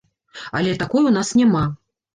[0.61, 1.65] Але такой у нас няма.